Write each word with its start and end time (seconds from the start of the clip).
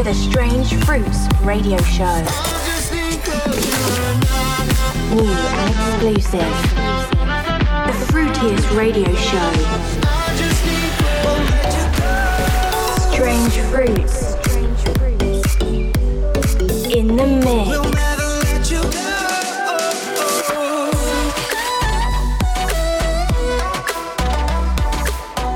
to 0.00 0.04
the 0.04 0.14
Strange 0.14 0.74
Fruits 0.86 1.28
radio 1.42 1.76
show. 1.82 2.04
New 5.14 5.30
and 5.30 5.70
exclusive. 5.74 6.52
The 7.84 7.94
fruitiest 8.08 8.74
radio 8.74 9.14
show. 9.16 9.52
Strange 13.12 13.54
Fruits. 13.68 14.16
In 16.94 17.16
the 17.16 17.26
mix. 17.26 17.68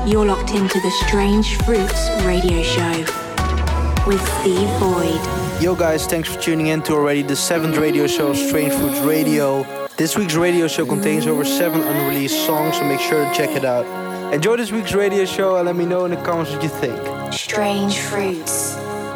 You're 0.07 0.25
locked 0.25 0.51
into 0.51 0.79
the 0.81 0.91
Strange 1.07 1.57
Fruits 1.63 2.09
radio 2.23 2.61
show 2.61 3.24
with 4.05 4.21
Steve 4.41 4.69
Void. 4.79 5.19
Yo, 5.61 5.75
guys, 5.75 6.05
thanks 6.05 6.29
for 6.33 6.39
tuning 6.39 6.67
in 6.67 6.81
to 6.83 6.93
already 6.93 7.21
the 7.21 7.35
seventh 7.35 7.77
radio 7.77 8.07
show 8.07 8.27
of 8.29 8.37
Strange 8.37 8.73
Fruits 8.73 8.99
Radio. 8.99 9.63
This 9.97 10.17
week's 10.17 10.35
radio 10.35 10.67
show 10.67 10.85
contains 10.85 11.25
over 11.25 11.45
seven 11.45 11.81
unreleased 11.81 12.45
songs, 12.45 12.77
so 12.77 12.83
make 12.83 12.99
sure 12.99 13.23
to 13.25 13.33
check 13.33 13.49
it 13.51 13.65
out. 13.65 13.85
Enjoy 14.33 14.57
this 14.57 14.71
week's 14.71 14.93
radio 14.93 15.25
show 15.25 15.55
and 15.57 15.65
let 15.65 15.75
me 15.75 15.85
know 15.85 16.05
in 16.05 16.11
the 16.11 16.17
comments 16.17 16.51
what 16.51 16.61
you 16.61 16.69
think. 16.69 17.33
Strange 17.33 17.97
Fruits 17.99 18.75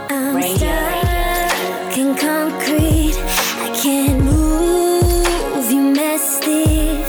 I'm 0.09 0.35
Radio. 0.35 0.57
stuck 0.57 1.97
in 1.97 2.16
concrete. 2.16 3.16
I 3.17 3.80
can't 3.81 4.23
move. 4.23 5.69
You 5.71 5.81
messed 5.94 6.44
it. 6.47 7.08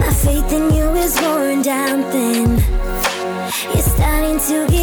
My 0.00 0.12
faith 0.12 0.52
in 0.52 0.74
you 0.74 0.90
is 0.94 1.20
worn 1.20 1.62
down 1.62 2.02
thin. 2.10 2.56
You're 3.74 3.82
starting 3.82 4.38
to 4.48 4.75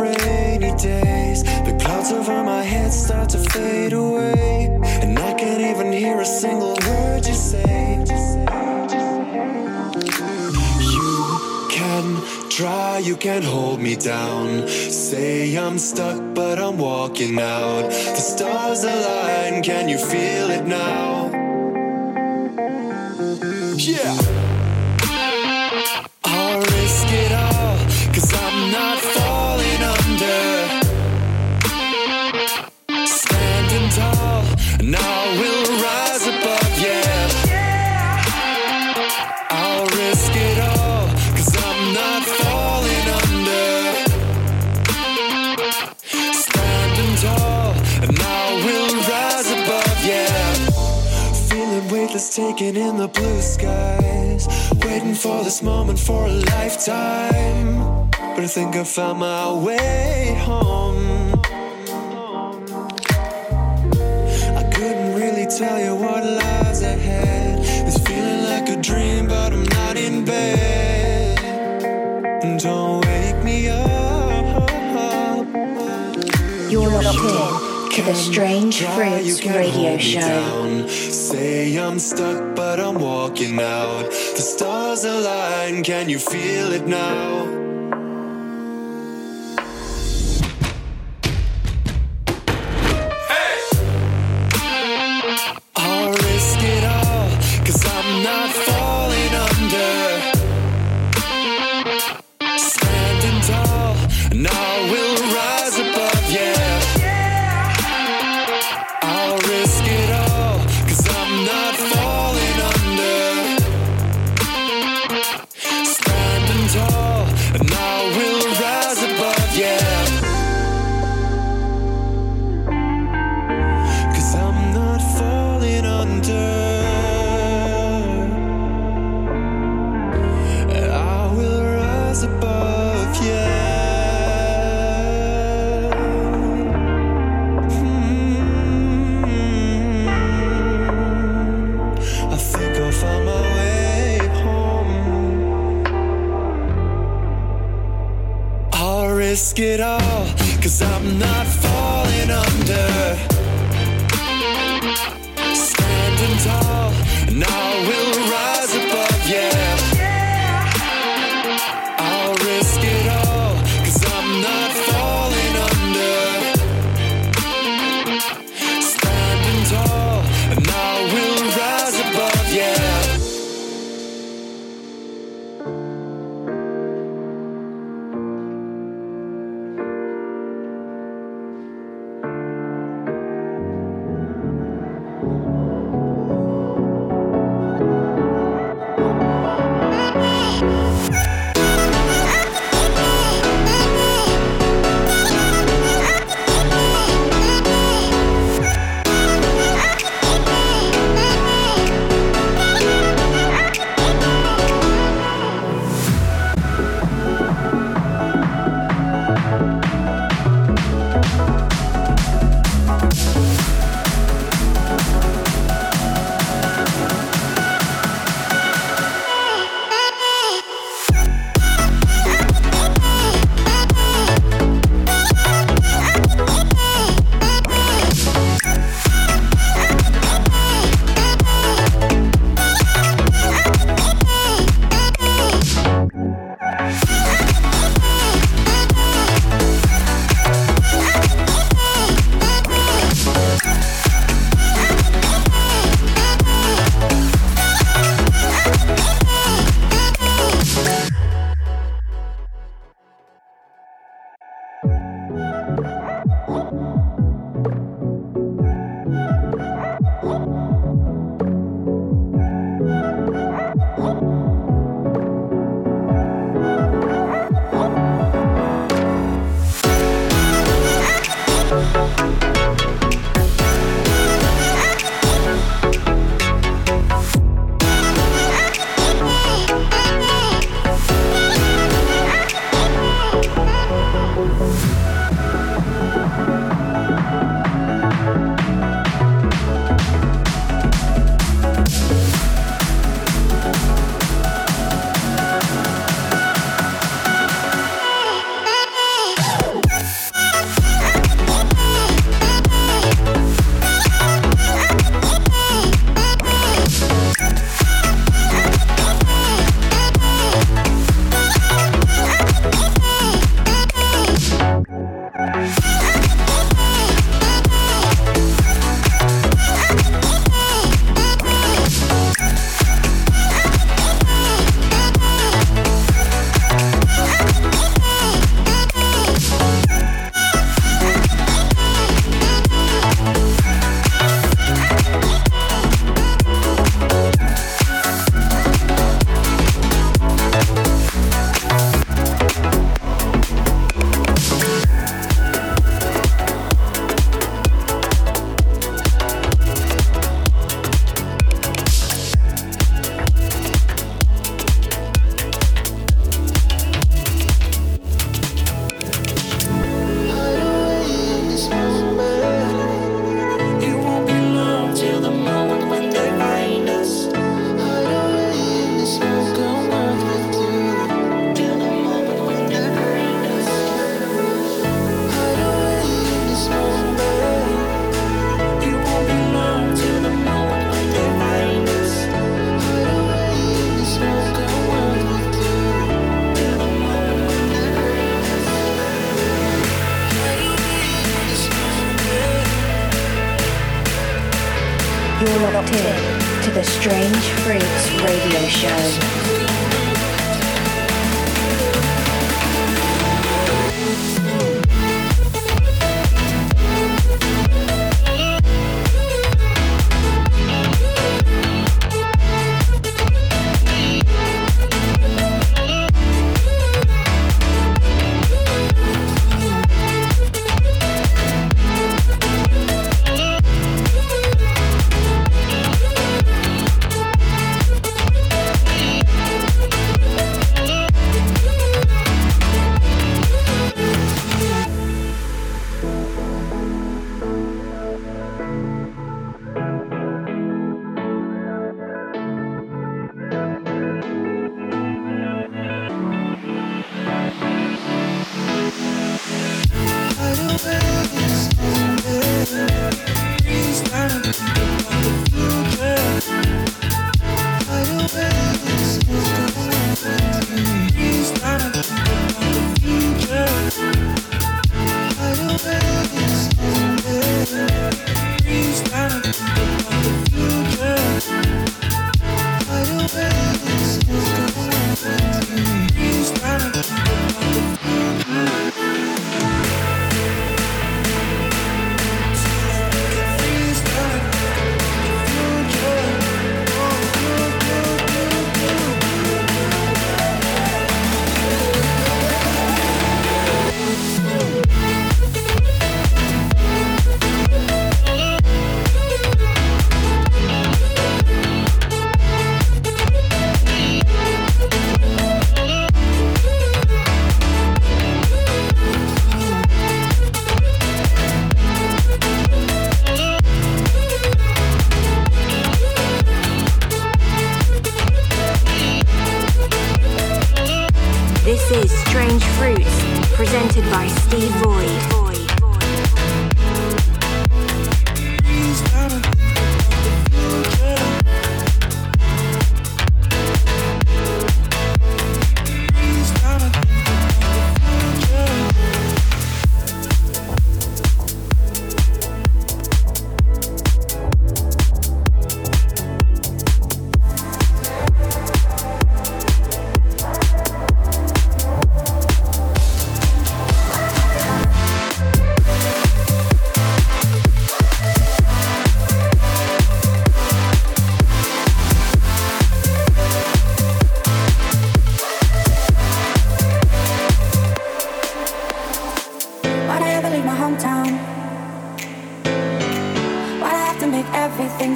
rainy 0.00 0.74
days, 0.76 1.42
the 1.42 1.76
clouds 1.80 2.12
over 2.12 2.42
my 2.42 2.62
head 2.62 2.92
start 2.92 3.28
to 3.30 3.38
fade 3.38 3.92
away. 3.92 4.66
And 5.02 5.18
I 5.18 5.34
can't 5.34 5.60
even 5.60 5.92
hear 5.92 6.20
a 6.20 6.24
single 6.24 6.76
word 6.86 7.26
you 7.26 7.34
say. 7.34 8.04
You 10.96 11.68
can 11.70 12.22
try, 12.50 12.98
you 12.98 13.16
can 13.16 13.42
hold 13.42 13.80
me 13.80 13.96
down. 13.96 14.68
Say 14.68 15.56
I'm 15.56 15.78
stuck, 15.78 16.34
but 16.34 16.58
I'm 16.58 16.78
walking 16.78 17.38
out. 17.38 17.90
The 17.90 18.24
stars 18.32 18.84
align, 18.84 19.62
can 19.62 19.88
you 19.88 19.98
feel 19.98 20.50
it 20.50 20.66
now? 20.66 21.21
Taking 52.34 52.76
in 52.76 52.96
the 52.96 53.08
blue 53.08 53.42
skies. 53.42 54.48
Waiting 54.86 55.14
for 55.14 55.44
this 55.44 55.62
moment 55.62 55.98
for 55.98 56.24
a 56.24 56.30
lifetime. 56.30 58.08
But 58.10 58.40
I 58.40 58.46
think 58.46 58.74
I 58.74 58.84
found 58.84 59.18
my 59.18 59.52
way 59.52 60.34
home. 60.40 61.34
I 64.56 64.62
couldn't 64.74 65.14
really 65.14 65.46
tell 65.58 65.78
you 65.78 65.94
Don't 77.92 78.06
wake 78.06 78.26
me 78.26 78.32
up. 78.32 78.32
You're 78.32 78.46
locked 78.46 78.56
in 78.56 78.70
to 78.70 78.82
the 78.82 78.82
Strange 78.82 78.82
Fruits 78.82 79.46
radio 79.46 79.98
show. 79.98 80.86
Say 80.88 81.76
I'm 81.76 81.98
stuck, 81.98 82.56
but 82.56 82.80
I'm 82.80 82.98
walking 82.98 83.60
out. 83.60 84.10
The 84.10 84.42
stars 84.42 85.04
align, 85.04 85.82
can 85.82 86.08
you 86.08 86.18
feel 86.18 86.72
it 86.72 86.86
now? 86.86 87.51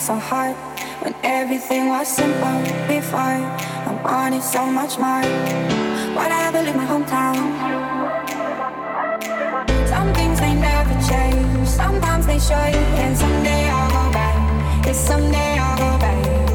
so 0.06 0.14
hard 0.14 0.54
when 1.02 1.12
everything 1.24 1.88
was 1.88 2.06
simple 2.06 2.58
before. 2.86 3.18
I 3.18 4.00
wanted 4.04 4.40
so 4.40 4.64
much 4.64 4.98
more. 4.98 5.24
Why'd 6.14 6.30
I 6.30 6.46
ever 6.46 6.62
leave 6.62 6.76
my 6.76 6.86
hometown? 6.86 7.34
Some 9.88 10.14
things 10.14 10.38
they 10.38 10.54
never 10.54 10.94
change. 11.10 11.66
Sometimes 11.66 12.24
they 12.24 12.38
show 12.38 12.66
you, 12.66 12.84
and 13.02 13.18
someday 13.18 13.68
I'll 13.68 13.90
go 13.90 14.12
back. 14.12 14.86
Yes, 14.86 15.04
someday 15.04 15.58
I'll 15.58 15.76
go 15.76 15.98
back. 15.98 16.45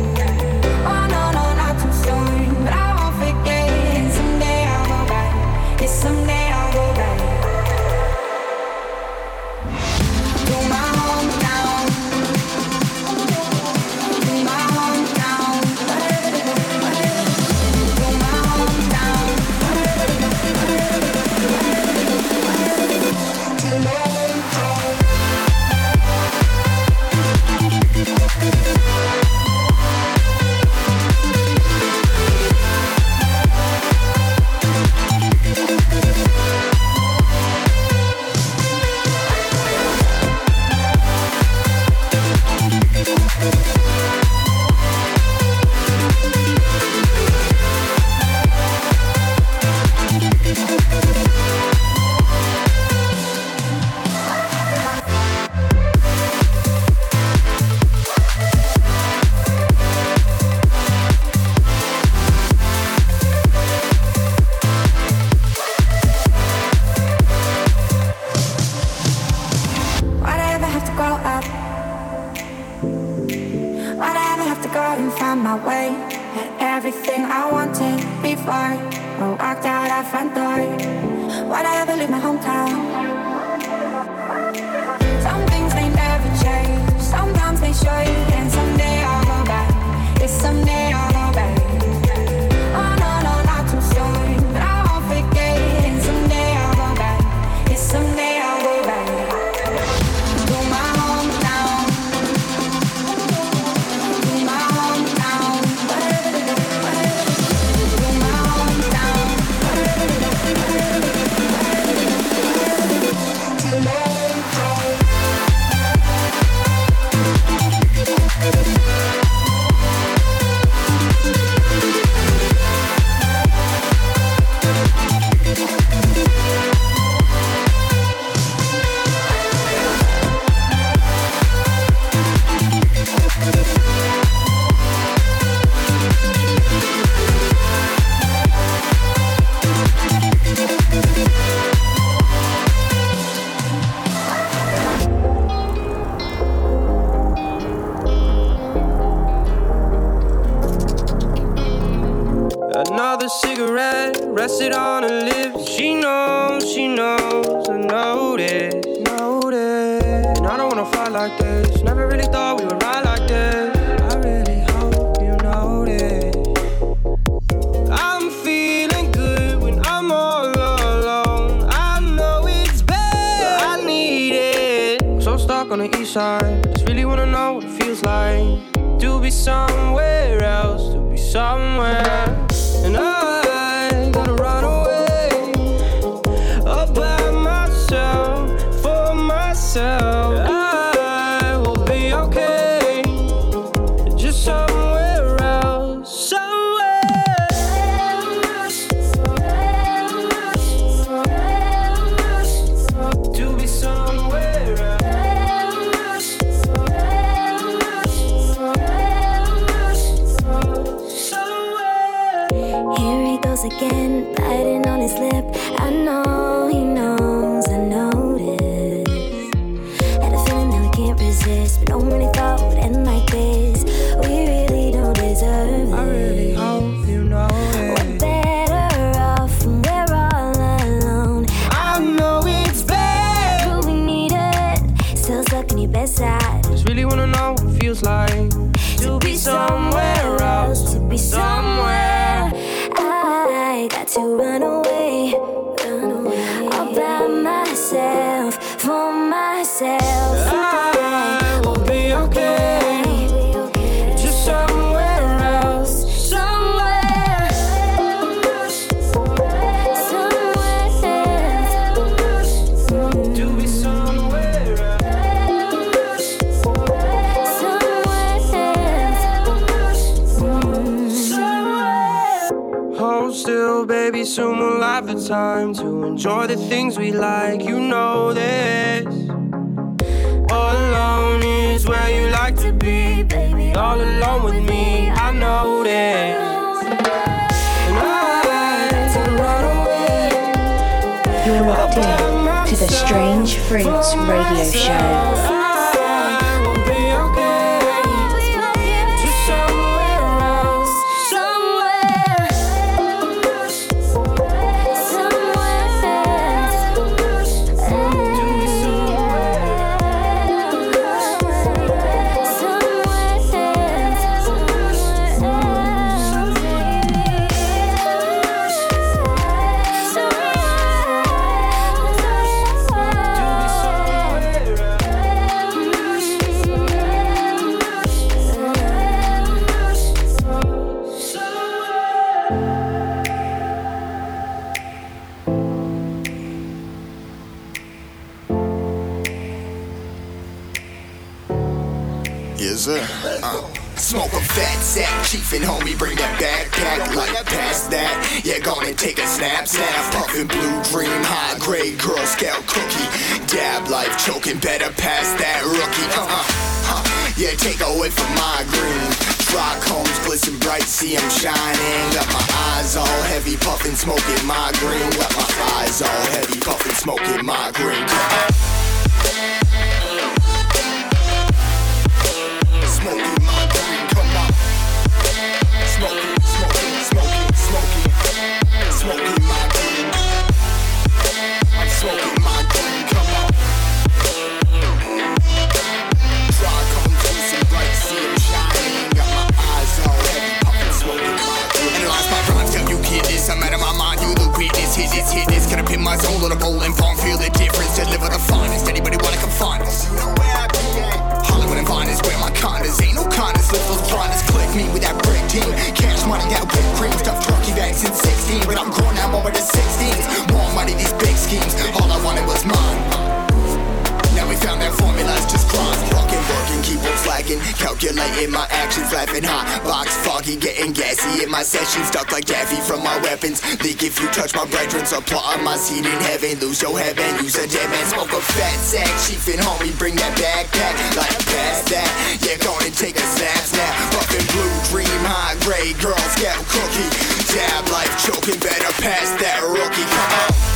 and 420.91 420.97
gassy 420.97 421.43
in 421.43 421.49
my 421.49 421.63
session, 421.63 422.03
Stuck 422.03 422.31
like 422.31 422.45
Daffy 422.45 422.79
from 422.81 423.03
my 423.03 423.17
weapons. 423.21 423.59
Think 423.61 424.03
if 424.03 424.19
you 424.19 424.27
touch 424.29 424.53
my 424.55 424.65
brethren, 424.65 425.05
supply 425.05 425.55
my 425.63 425.77
seat 425.77 426.05
in 426.05 426.19
heaven. 426.27 426.59
Lose 426.59 426.81
your 426.81 426.97
heaven, 426.97 427.43
use 427.43 427.55
a 427.55 427.67
dead 427.67 427.89
man. 427.89 428.05
Smoke 428.07 428.31
a 428.33 428.41
fat 428.41 428.79
sack. 428.79 429.07
Chief 429.23 429.47
and 429.47 429.61
homie, 429.63 429.97
bring 429.97 430.15
that 430.15 430.33
backpack. 430.37 430.93
Like 431.15 431.37
past 431.47 431.87
that. 431.91 432.09
Yeah, 432.43 432.57
go 432.63 432.75
and 432.83 432.93
take 432.93 433.15
a 433.15 433.27
snap 433.35 433.63
snap. 433.63 433.93
Puffin' 434.11 434.45
blue 434.51 434.75
dream, 434.91 435.21
high 435.23 435.55
grade 435.63 435.97
girl 436.01 436.17
scout 436.35 436.59
cookie. 436.67 437.09
Dab 437.55 437.87
life 437.89 438.11
choking, 438.25 438.59
better 438.59 438.91
pass 439.01 439.31
that 439.39 439.61
rookie. 439.63 440.03
Come 440.03 440.65
on. 440.65 440.70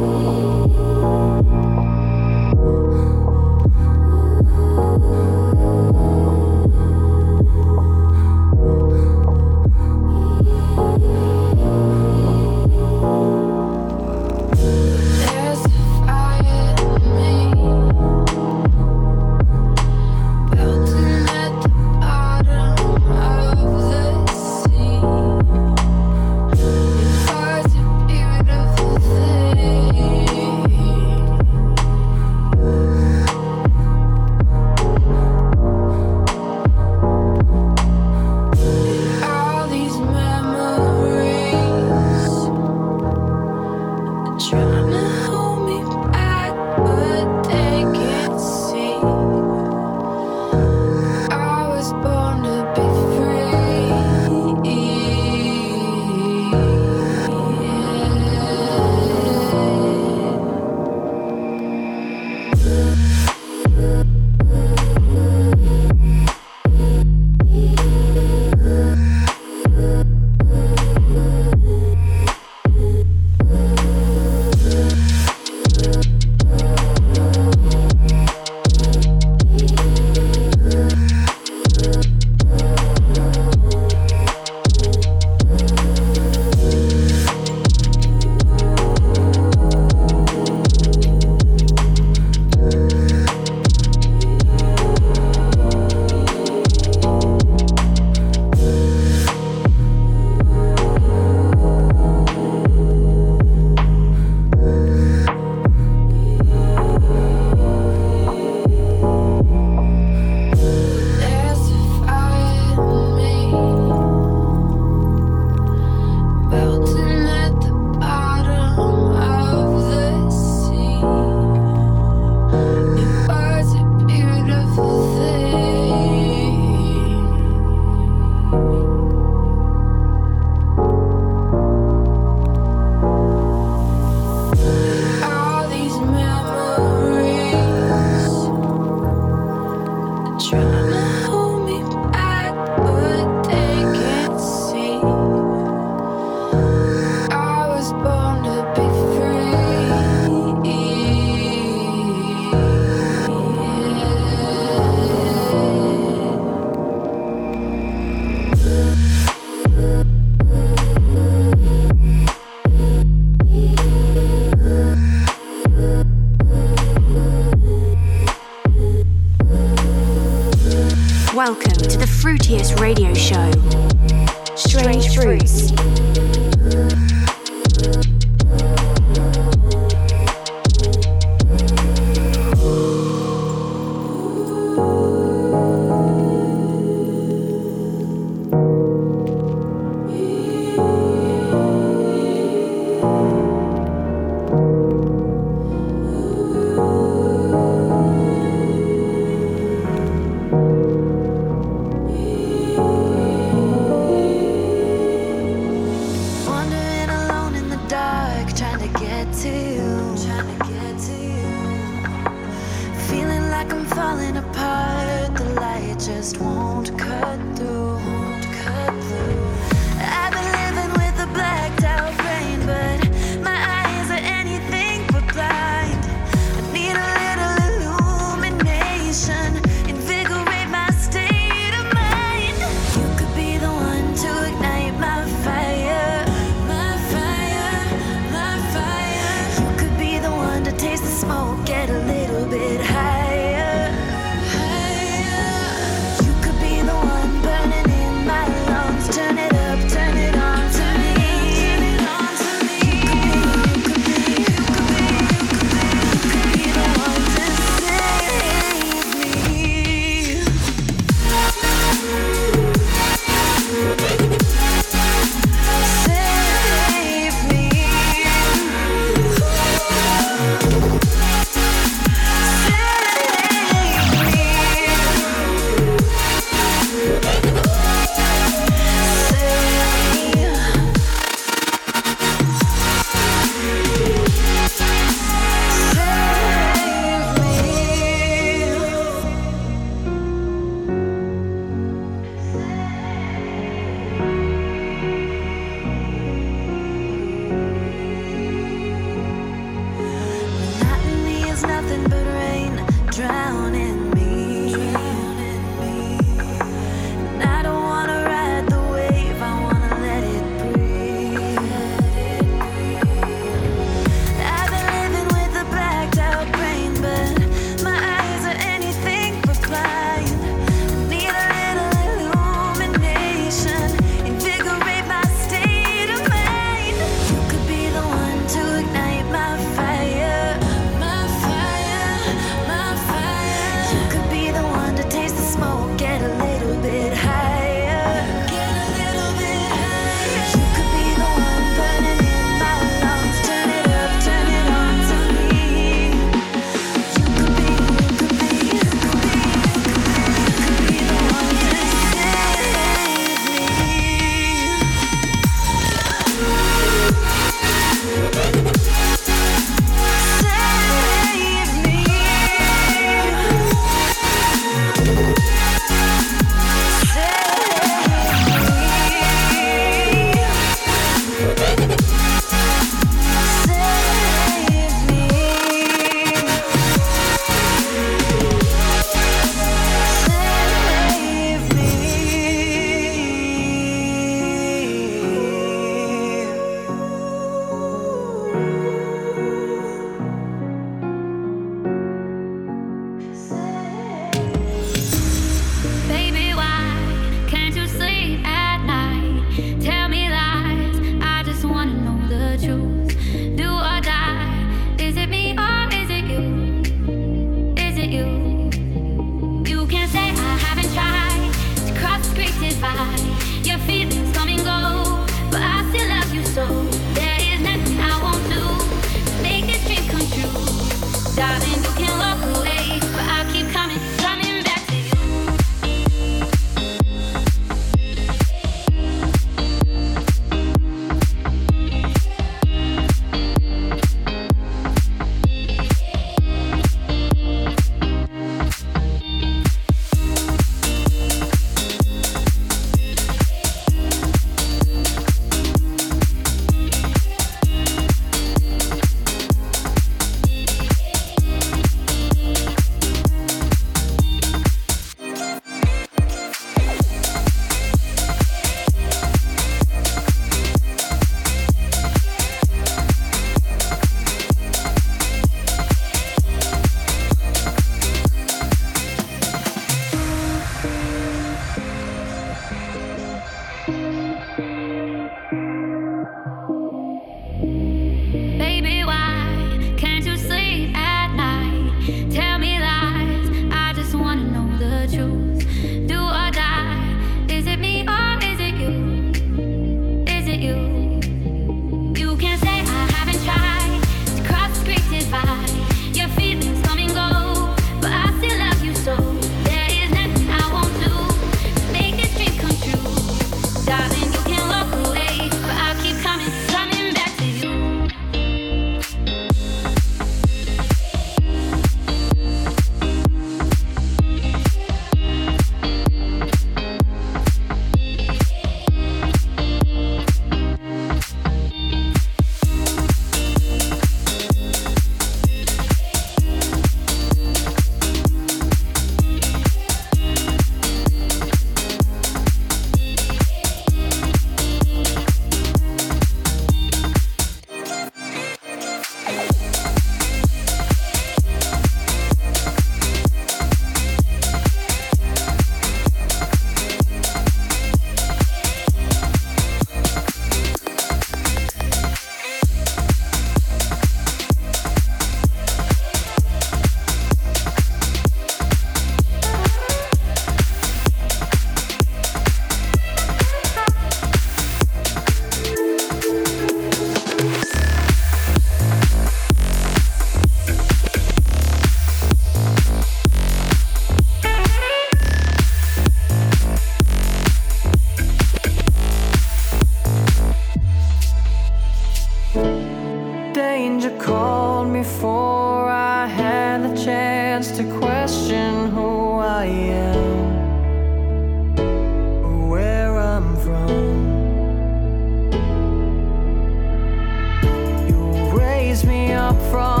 up 599.51 599.61
from 599.69 600.00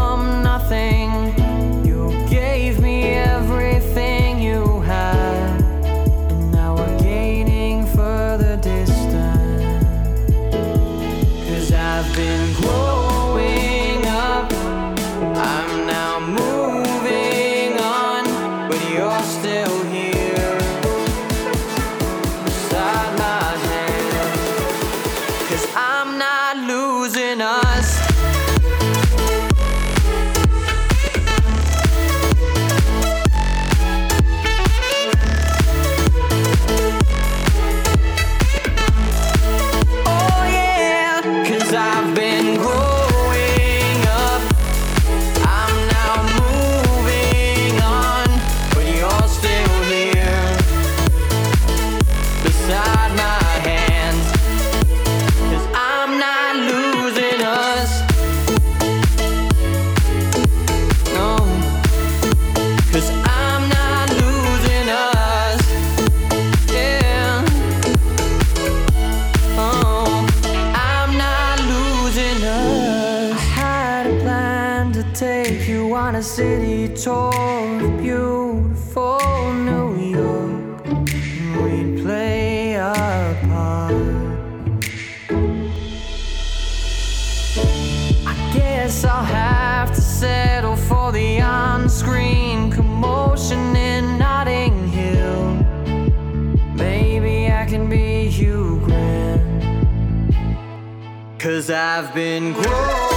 I've 101.69 102.13
been. 102.13 102.53
Growing 102.53 103.10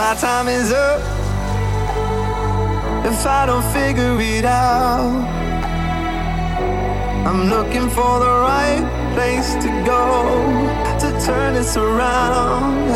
my 0.00 0.14
time 0.14 0.48
is 0.48 0.72
up. 0.72 1.00
If 3.04 3.26
I 3.26 3.44
don't 3.44 3.66
figure 3.76 4.16
it 4.18 4.46
out, 4.46 5.12
I'm 7.28 7.50
looking 7.54 7.88
for 7.96 8.12
the 8.24 8.34
right 8.50 8.84
place 9.14 9.50
to 9.64 9.70
go 9.92 10.04
to 11.02 11.08
turn 11.26 11.52
this 11.52 11.76
around. 11.76 12.88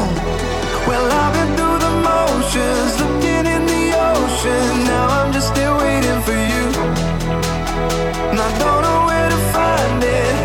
Well, 0.88 1.06
I've 1.20 1.32
been 1.36 1.50
through 1.58 1.78
the 1.86 1.94
motions, 2.10 2.92
looking 3.02 3.44
in 3.54 3.62
the 3.74 3.84
ocean. 4.12 4.70
Now 4.92 5.04
I'm 5.18 5.30
just 5.30 5.48
still 5.54 5.76
waiting 5.84 6.20
for 6.26 6.38
you. 6.52 6.64
And 8.30 8.38
I 8.48 8.50
don't 8.62 8.82
know 8.86 9.00
where 9.08 9.28
to 9.34 9.40
find 9.54 10.02
it. 10.02 10.43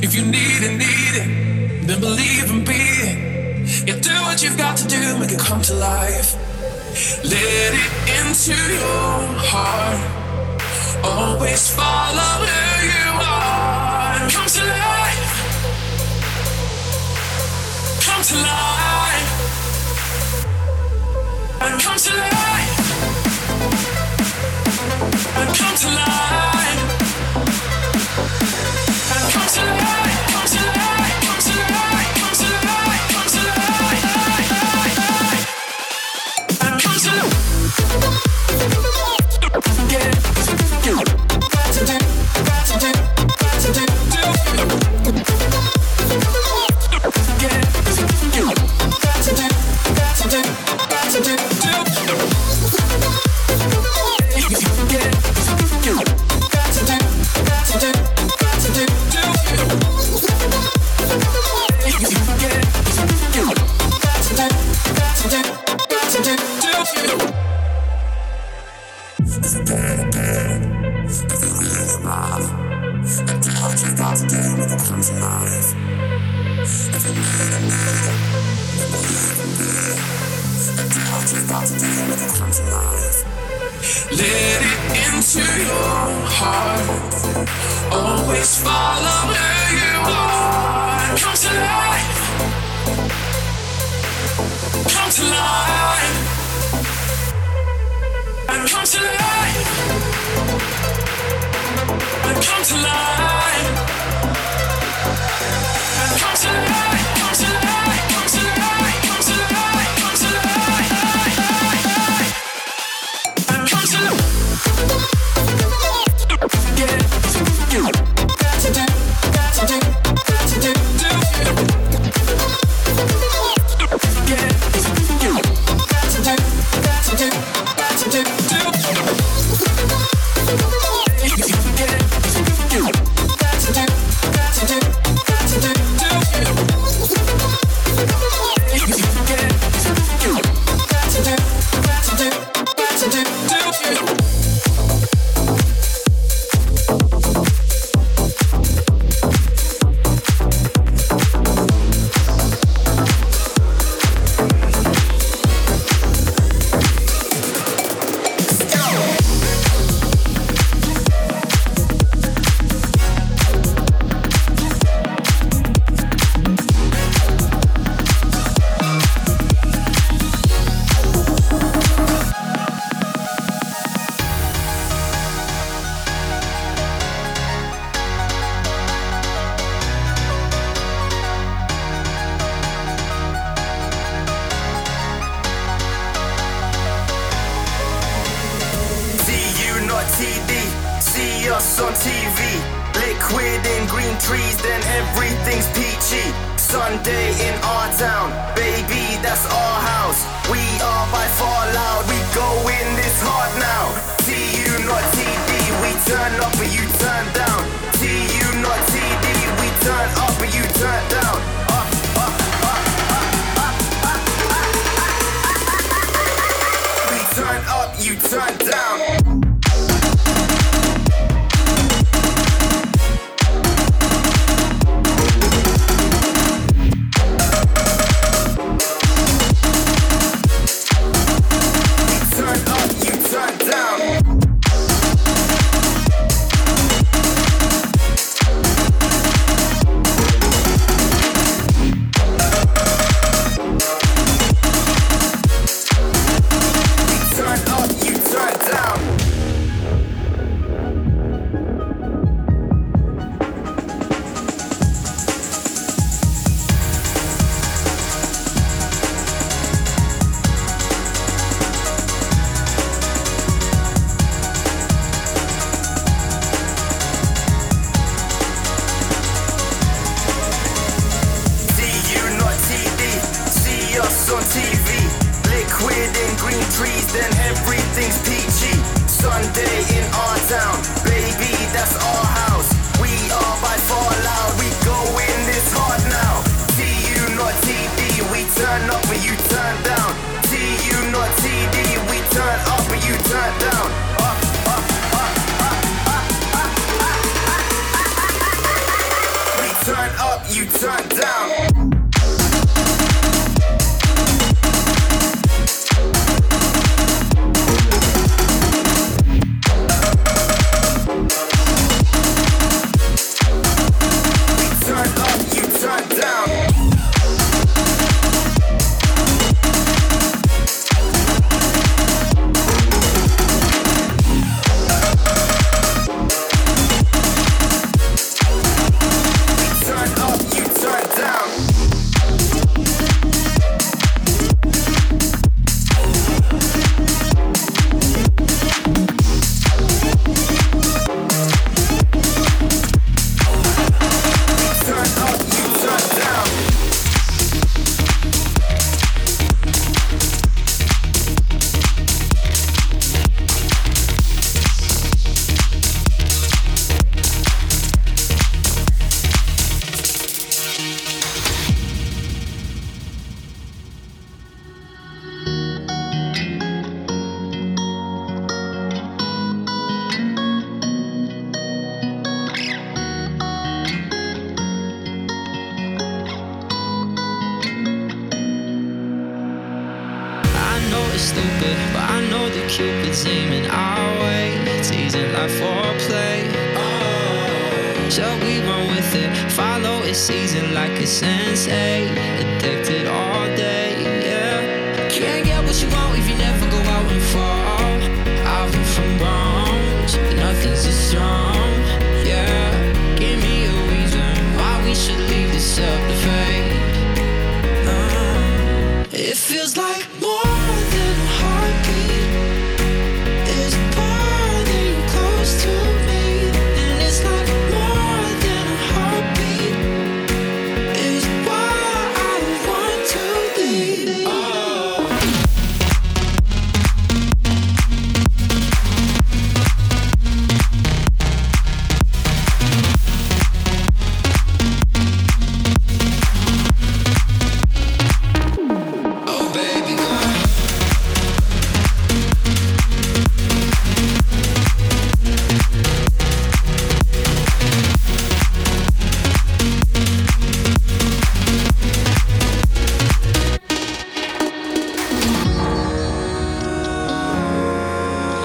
If 0.00 0.14
you 0.14 0.22
need 0.22 0.62
it, 0.62 0.78
need 0.78 1.14
it, 1.22 1.86
then 1.86 2.00
believe 2.00 2.50
and 2.50 2.64
be 2.64 2.72
it. 2.72 3.86
Yeah, 3.88 3.98
do 3.98 4.14
what 4.22 4.40
you've 4.42 4.56
got 4.56 4.76
to 4.78 4.86
do, 4.86 5.18
make 5.18 5.32
it 5.32 5.40
come 5.40 5.60
to 5.62 5.74
life. 5.74 6.36
Let 7.24 7.74
it 7.74 7.90
into 8.18 8.54
your 8.54 9.26
heart. 9.50 9.98
Always 11.04 11.74
follow 11.74 12.46
who 12.46 12.86
you 12.86 13.10
are. 13.26 14.30
Come 14.30 14.46
to 14.46 14.64
life. 14.64 15.34
Come 18.06 18.22
to 18.22 18.36
life. 18.36 19.28
And 21.60 21.80
come 21.82 21.98
to 21.98 22.12
life. 22.14 22.78
And 25.38 25.56
come 25.56 25.76
to 25.76 25.88
life 25.88 26.67
to 29.46 29.97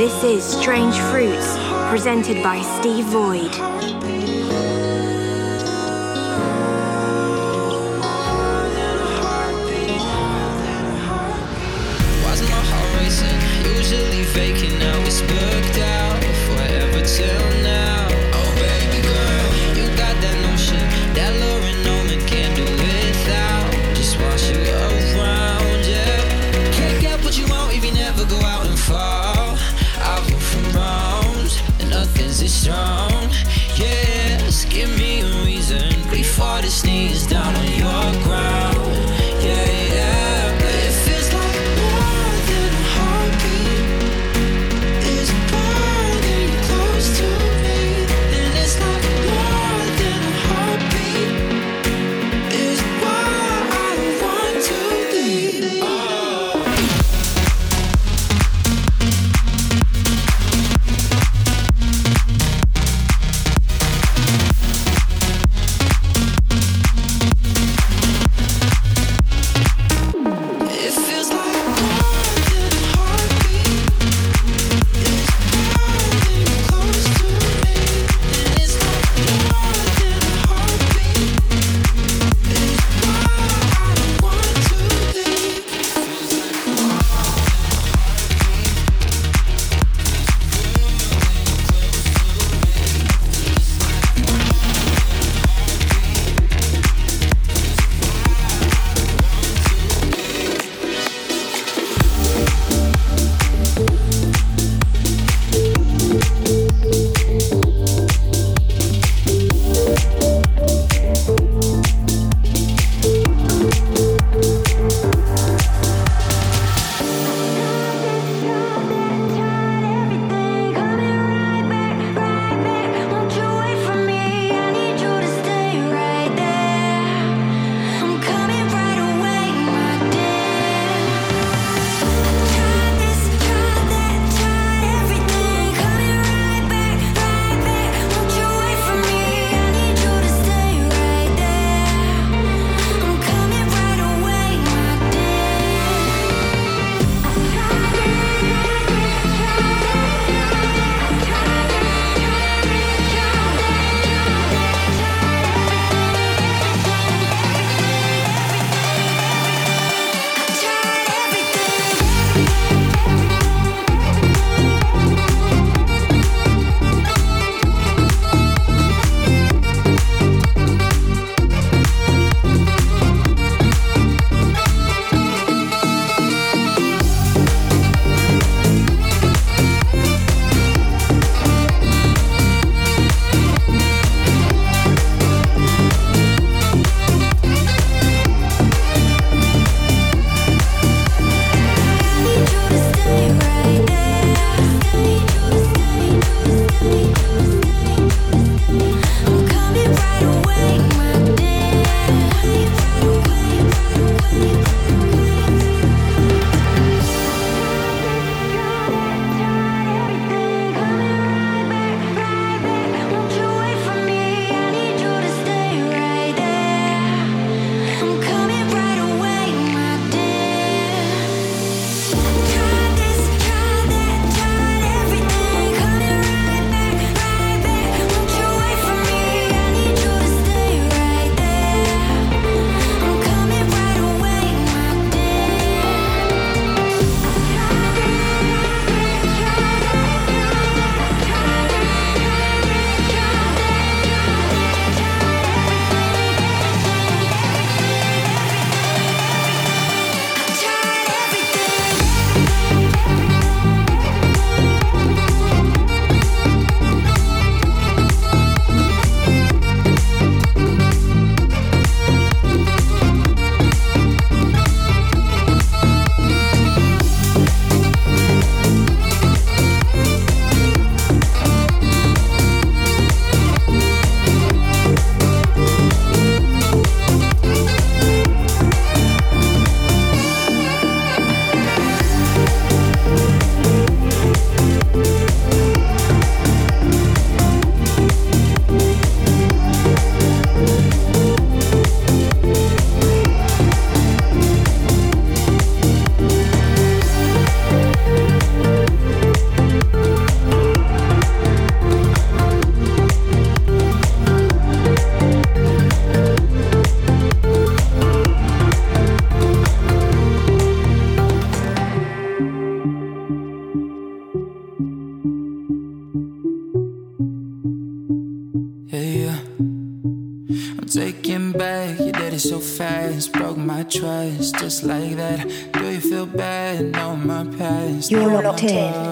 This 0.03 0.21
is 0.25 0.43
Strange 0.43 0.99
Fruits, 1.11 1.55
presented 1.89 2.43
by 2.43 2.59
Steve 2.59 3.05
Void. 3.05 4.32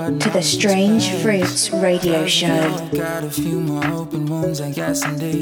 To 0.10 0.30
the 0.32 0.41
Strange 0.41 1.10
Fruits 1.22 1.70
radio 1.72 2.26
show. 2.26 2.89
Got 2.91 3.24
a 3.24 3.30
few 3.30 3.60
more 3.60 3.86
open 3.86 4.26
wounds, 4.26 4.60
I 4.60 4.72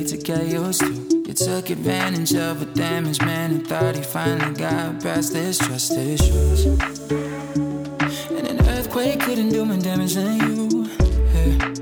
to 0.10 0.18
get 0.18 0.48
used 0.48 0.82
to. 0.82 0.92
You 1.26 1.34
took 1.34 1.70
advantage 1.70 2.34
of 2.34 2.62
a 2.62 2.66
damaged 2.66 3.24
man 3.26 3.52
and 3.52 3.66
thought 3.66 3.96
he 3.96 4.02
finally 4.02 4.54
got 4.56 5.02
past 5.02 5.34
his 5.34 5.58
trust 5.58 5.94
issues. 5.94 6.66
And 6.66 8.48
an 8.48 8.60
earthquake 8.68 9.22
couldn't 9.22 9.50
do 9.50 9.64
more 9.64 9.78
damage 9.78 10.16
than 10.16 10.40
you. 10.40 10.90
Yeah. 11.34 11.74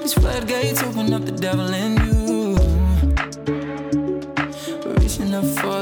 These 0.00 0.14
floodgates 0.14 0.82
open 0.82 1.12
up 1.12 1.26
the 1.26 1.32
devil 1.32 1.68
in 1.74 1.96
you. 2.06 2.56
Reaching 5.00 5.34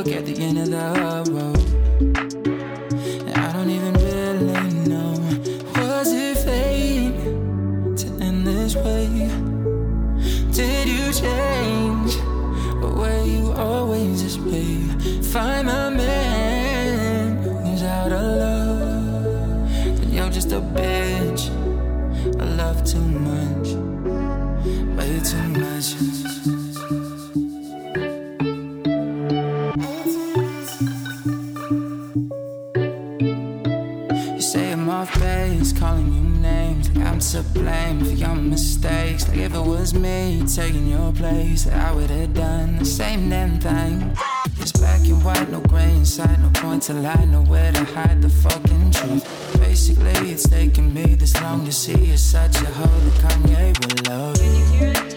at 0.08 0.26
the 0.26 0.36
end 0.40 0.58
of 0.58 0.70
the 0.70 1.32
road. 1.32 1.53
Change? 11.24 12.12
Or 12.82 12.90
were 13.00 13.24
you 13.24 13.52
always 13.52 14.22
this 14.22 14.38
way? 14.38 14.74
Find 15.32 15.66
my 15.66 15.88
man 15.90 17.42
who's 17.64 17.82
out 17.82 18.12
of 18.12 18.24
love. 18.42 19.68
Then 19.98 20.10
you're 20.12 20.30
just 20.38 20.52
a 20.52 20.60
bitch. 20.60 21.13
Blame 37.54 38.04
for 38.04 38.10
your 38.10 38.34
mistakes. 38.34 39.28
Like 39.28 39.38
if 39.38 39.54
it 39.54 39.60
was 39.60 39.94
me 39.94 40.42
taking 40.46 40.88
your 40.88 41.12
place, 41.12 41.66
I 41.66 41.92
would 41.92 42.10
have 42.10 42.34
done 42.34 42.78
the 42.78 42.84
same 42.84 43.30
damn 43.30 43.58
thing. 43.58 44.16
It's 44.60 44.72
black 44.72 45.00
and 45.06 45.22
white, 45.24 45.50
no 45.50 45.60
gray 45.60 45.90
inside, 45.94 46.40
no 46.40 46.50
point 46.54 46.82
to 46.84 46.94
lie, 46.94 47.24
nowhere 47.24 47.72
to 47.72 47.84
hide 47.84 48.20
the 48.20 48.28
fucking 48.28 48.90
truth. 48.90 49.24
Basically, 49.58 50.32
it's 50.32 50.48
taken 50.48 50.92
me 50.92 51.14
this 51.14 51.40
long 51.40 51.64
to 51.64 51.72
see 51.72 51.96
you're 51.96 52.16
such 52.16 52.56
a 52.60 52.66
hoe 52.66 53.00
that 53.00 53.14
Kanye 53.22 53.78
would 53.80 54.08
love. 54.08 55.13